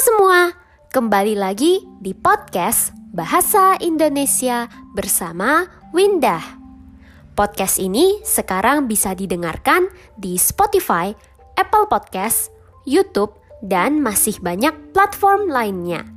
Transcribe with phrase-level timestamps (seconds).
[0.00, 0.56] semua,
[0.96, 4.64] kembali lagi di podcast Bahasa Indonesia
[4.96, 6.40] bersama Windah.
[7.36, 11.12] Podcast ini sekarang bisa didengarkan di Spotify,
[11.52, 12.48] Apple Podcast,
[12.88, 16.08] YouTube, dan masih banyak platform lainnya.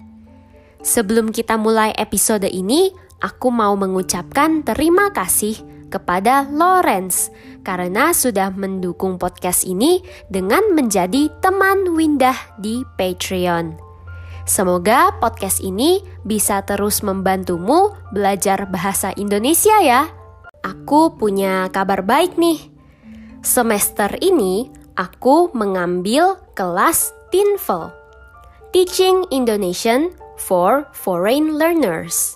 [0.79, 2.87] Sebelum kita mulai episode ini,
[3.19, 5.59] aku mau mengucapkan terima kasih
[5.93, 7.29] kepada Lawrence
[7.61, 10.01] karena sudah mendukung podcast ini
[10.33, 13.77] dengan menjadi teman Windah di Patreon.
[14.43, 20.09] Semoga podcast ini bisa terus membantumu belajar bahasa Indonesia ya.
[20.65, 22.59] Aku punya kabar baik nih.
[23.39, 24.67] Semester ini
[24.99, 27.91] aku mengambil kelas TINFL,
[28.75, 32.35] Teaching Indonesian for Foreign Learners,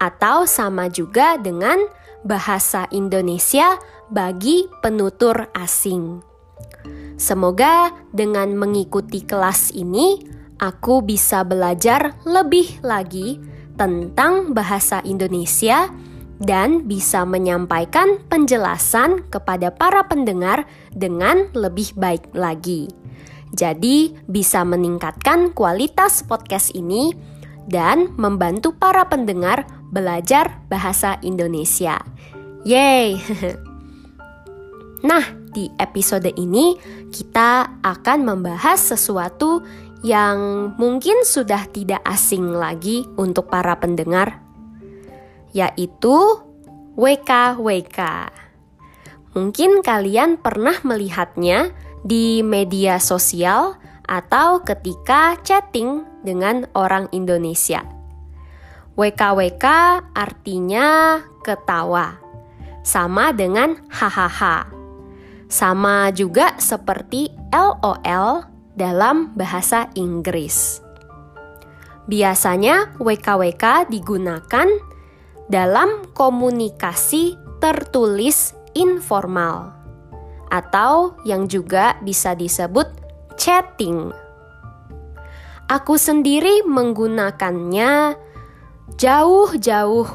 [0.00, 1.80] atau sama juga dengan
[2.22, 3.78] bahasa Indonesia
[4.10, 6.22] bagi penutur asing.
[7.18, 10.18] Semoga dengan mengikuti kelas ini,
[10.58, 13.38] aku bisa belajar lebih lagi
[13.78, 15.86] tentang bahasa Indonesia
[16.42, 22.90] dan bisa menyampaikan penjelasan kepada para pendengar dengan lebih baik lagi.
[23.54, 27.14] Jadi, bisa meningkatkan kualitas podcast ini
[27.70, 29.62] dan membantu para pendengar
[29.92, 32.00] belajar bahasa Indonesia.
[32.64, 33.20] Yeay!
[35.02, 36.78] Nah, di episode ini
[37.10, 39.58] kita akan membahas sesuatu
[40.06, 44.38] yang mungkin sudah tidak asing lagi untuk para pendengar,
[45.50, 46.38] yaitu
[46.94, 47.98] WKWK.
[49.34, 51.74] Mungkin kalian pernah melihatnya
[52.06, 53.74] di media sosial
[54.06, 58.01] atau ketika chatting dengan orang Indonesia.
[58.92, 59.64] WKWK
[60.12, 62.20] artinya ketawa,
[62.84, 64.68] sama dengan hahaha.
[65.48, 68.44] Sama juga seperti LOL
[68.76, 70.84] dalam bahasa Inggris.
[72.04, 74.68] Biasanya WKWK digunakan
[75.48, 79.72] dalam komunikasi tertulis informal
[80.52, 82.92] atau yang juga bisa disebut
[83.40, 84.12] chatting.
[85.72, 88.20] Aku sendiri menggunakannya
[88.96, 90.08] jauh-jauh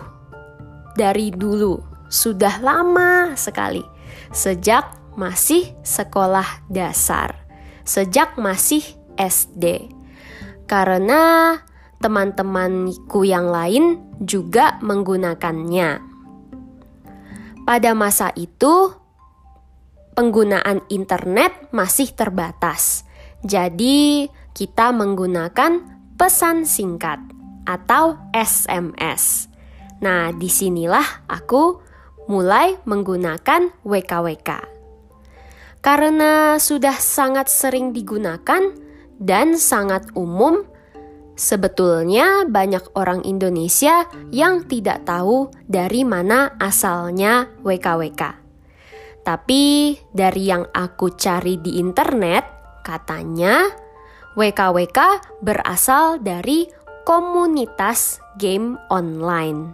[0.98, 1.78] dari dulu,
[2.10, 3.86] sudah lama sekali,
[4.34, 7.38] sejak masih sekolah dasar,
[7.86, 8.82] sejak masih
[9.18, 9.94] SD.
[10.68, 11.56] Karena
[12.02, 16.04] teman-temanku yang lain juga menggunakannya.
[17.68, 18.96] Pada masa itu,
[20.16, 23.04] penggunaan internet masih terbatas,
[23.44, 25.84] jadi kita menggunakan
[26.18, 27.37] pesan singkat
[27.68, 29.52] atau SMS.
[30.00, 31.84] Nah, di sinilah aku
[32.32, 34.50] mulai menggunakan WKWK.
[35.84, 38.72] Karena sudah sangat sering digunakan
[39.20, 40.64] dan sangat umum,
[41.38, 48.24] sebetulnya banyak orang Indonesia yang tidak tahu dari mana asalnya WKWK.
[49.24, 52.44] Tapi dari yang aku cari di internet,
[52.84, 53.68] katanya
[54.40, 55.00] WKWK
[55.44, 56.68] berasal dari
[57.08, 59.72] komunitas game online.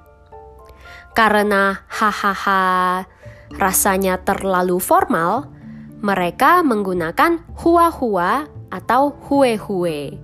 [1.17, 3.09] Karena hahaha
[3.57, 5.49] rasanya terlalu formal,
[5.97, 10.21] mereka menggunakan hua-hua atau hue-hue.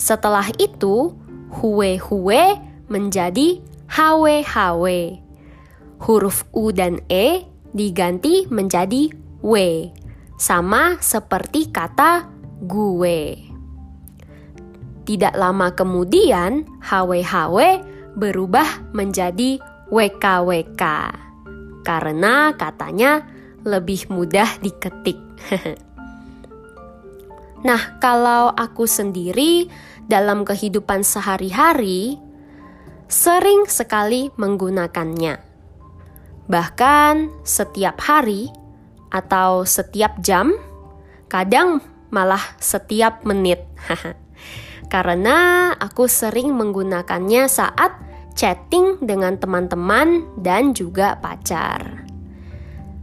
[0.00, 1.12] Setelah itu,
[1.60, 2.44] hue-hue
[2.88, 3.60] menjadi
[3.92, 4.84] hw-hw.
[6.08, 7.44] Huruf U dan E
[7.76, 9.12] diganti menjadi
[9.44, 9.52] W,
[10.40, 12.32] sama seperti kata
[12.64, 13.47] gue.
[15.08, 17.80] Tidak lama kemudian, HWHW
[18.12, 19.56] berubah menjadi
[19.88, 20.84] WKWK
[21.80, 23.24] karena katanya
[23.64, 25.16] lebih mudah diketik.
[27.66, 29.72] nah, kalau aku sendiri
[30.04, 32.20] dalam kehidupan sehari-hari
[33.08, 35.40] sering sekali menggunakannya.
[36.52, 37.14] Bahkan
[37.48, 38.52] setiap hari
[39.08, 40.52] atau setiap jam,
[41.32, 41.80] kadang
[42.12, 43.64] malah setiap menit.
[44.88, 47.92] karena aku sering menggunakannya saat
[48.32, 52.08] chatting dengan teman-teman dan juga pacar.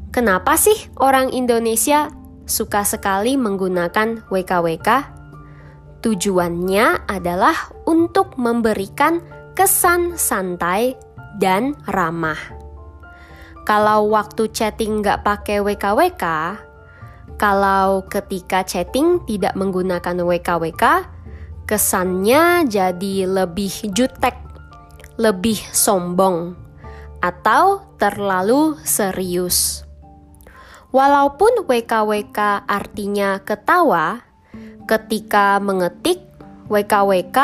[0.10, 2.08] Kenapa sih orang Indonesia
[2.48, 4.90] suka sekali menggunakan WKWK?
[6.00, 9.20] Tujuannya adalah untuk memberikan
[9.58, 10.96] kesan santai
[11.42, 12.40] dan ramah.
[13.66, 16.24] Kalau waktu chatting nggak pakai WKWK,
[17.36, 21.15] kalau ketika chatting tidak menggunakan WKWK,
[21.66, 24.38] kesannya jadi lebih jutek,
[25.18, 26.54] lebih sombong,
[27.22, 29.82] atau terlalu serius.
[30.94, 34.22] Walaupun WKWK artinya ketawa,
[34.86, 36.22] ketika mengetik
[36.70, 37.38] WKWK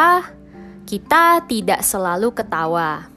[0.88, 3.10] kita tidak selalu ketawa.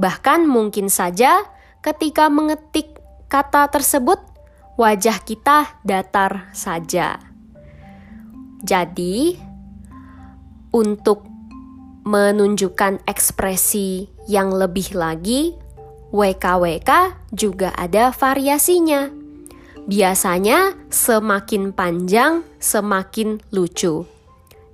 [0.00, 1.44] Bahkan mungkin saja
[1.84, 4.18] ketika mengetik kata tersebut,
[4.80, 7.18] wajah kita datar saja.
[8.62, 9.34] Jadi,
[10.72, 11.28] untuk
[12.02, 15.54] menunjukkan ekspresi yang lebih lagi,
[16.10, 16.90] WKWK
[17.32, 19.08] juga ada variasinya.
[19.82, 24.06] Biasanya semakin panjang, semakin lucu.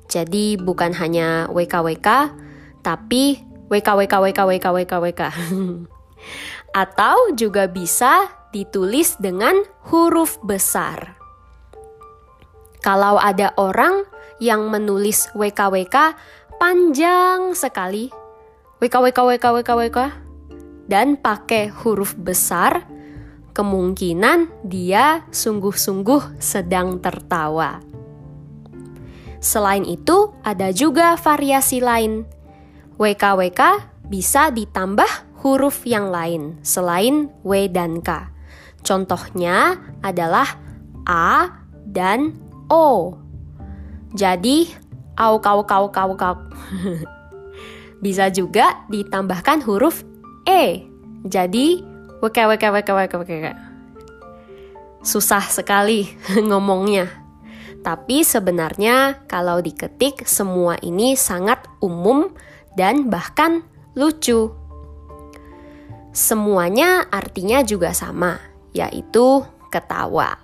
[0.09, 2.33] Jadi bukan hanya WKWK,
[2.81, 5.23] tapi WKWKWKWKWKWK.
[6.83, 11.17] Atau juga bisa ditulis dengan huruf besar.
[12.81, 14.09] Kalau ada orang
[14.39, 16.15] yang menulis WKWK
[16.59, 18.11] panjang sekali,
[18.83, 19.99] WKWKWKWKWK,
[20.89, 22.87] dan pakai huruf besar,
[23.53, 27.83] kemungkinan dia sungguh-sungguh sedang tertawa.
[29.39, 32.27] Selain itu, ada juga variasi lain.
[32.99, 33.61] WKWK
[34.11, 38.27] bisa ditambah huruf yang lain selain W dan K.
[38.83, 40.59] Contohnya adalah
[41.07, 42.35] A dan
[42.67, 43.15] O.
[44.19, 44.67] Jadi,
[45.15, 46.35] au kau kau kau kau.
[48.05, 50.03] bisa juga ditambahkan huruf
[50.43, 50.91] E.
[51.23, 51.87] Jadi,
[52.19, 53.47] wk wk wk wk wk.
[55.07, 56.11] Susah sekali
[56.51, 57.07] ngomongnya.
[57.79, 62.35] Tapi sebenarnya kalau diketik semua ini sangat umum
[62.75, 63.63] dan bahkan
[63.95, 64.51] lucu.
[66.11, 68.43] Semuanya artinya juga sama,
[68.75, 70.43] yaitu ketawa.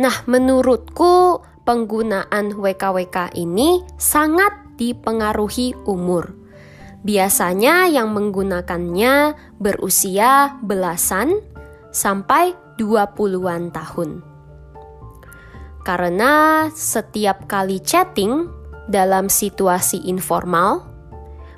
[0.00, 6.34] Nah, menurutku penggunaan WKWK ini sangat dipengaruhi umur.
[7.02, 11.42] Biasanya yang menggunakannya berusia belasan
[11.90, 14.22] sampai 20-an tahun.
[15.82, 18.46] Karena setiap kali chatting
[18.86, 20.86] dalam situasi informal,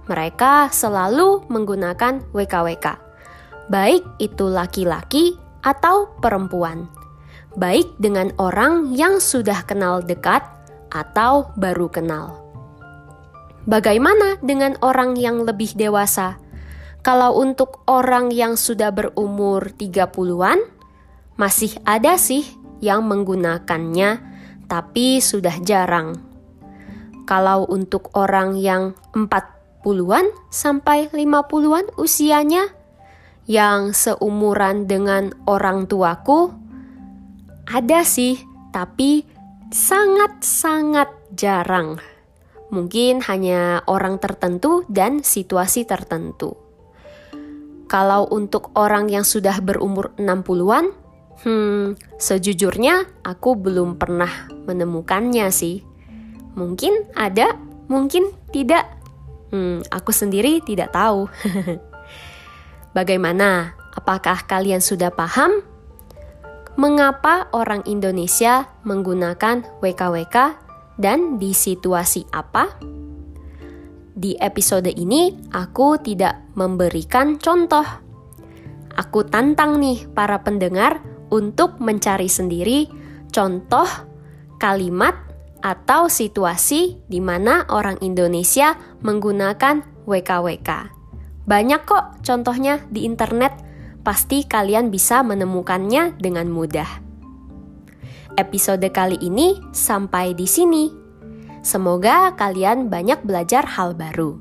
[0.09, 2.87] mereka selalu menggunakan WKWK.
[3.69, 7.04] Baik itu laki-laki atau perempuan.
[7.55, 10.43] Baik dengan orang yang sudah kenal dekat
[10.91, 12.43] atau baru kenal.
[13.63, 16.43] Bagaimana dengan orang yang lebih dewasa?
[17.07, 20.67] Kalau untuk orang yang sudah berumur 30-an,
[21.39, 22.43] masih ada sih
[22.83, 24.19] yang menggunakannya,
[24.67, 26.19] tapi sudah jarang.
[27.23, 32.67] Kalau untuk orang yang 40-an sampai 50-an usianya,
[33.45, 36.64] yang seumuran dengan orang tuaku,
[37.69, 38.41] ada sih,
[38.73, 39.25] tapi
[39.73, 41.99] sangat-sangat jarang
[42.75, 46.59] mungkin hanya orang tertentu dan situasi tertentu.
[47.87, 50.91] Kalau untuk orang yang sudah berumur 60-an,
[51.47, 55.87] hmm, sejujurnya aku belum pernah menemukannya sih.
[56.59, 57.55] Mungkin ada,
[57.87, 58.91] mungkin tidak.
[59.55, 61.31] Hmm, aku sendiri tidak tahu.
[62.99, 63.79] Bagaimana?
[63.95, 65.63] Apakah kalian sudah paham
[66.75, 70.37] mengapa orang Indonesia menggunakan WKWK
[70.99, 72.75] dan di situasi apa?
[74.15, 77.87] Di episode ini, aku tidak memberikan contoh.
[78.95, 81.03] Aku tantang nih para pendengar
[81.35, 82.87] untuk mencari sendiri
[83.35, 83.87] contoh
[84.63, 85.19] kalimat
[85.59, 90.71] atau situasi di mana orang Indonesia menggunakan WKWK.
[91.45, 93.51] Banyak kok contohnya di internet,
[94.05, 96.87] pasti kalian bisa menemukannya dengan mudah.
[98.37, 100.93] Episode kali ini sampai di sini.
[101.65, 104.37] Semoga kalian banyak belajar hal baru.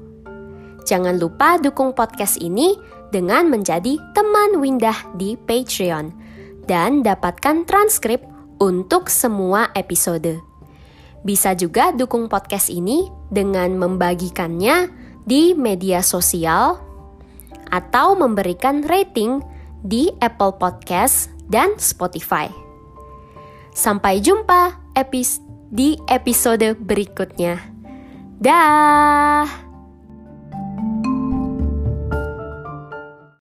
[0.84, 2.76] Jangan lupa dukung podcast ini
[3.16, 6.12] dengan menjadi teman Windah di Patreon
[6.68, 8.20] dan dapatkan transkrip
[8.60, 10.44] untuk semua episode.
[11.24, 14.92] Bisa juga dukung podcast ini dengan membagikannya
[15.24, 16.84] di media sosial
[17.72, 19.53] atau memberikan rating
[19.84, 22.48] di Apple Podcast dan Spotify.
[23.76, 27.60] Sampai jumpa epis di episode berikutnya.
[28.40, 29.63] Dah.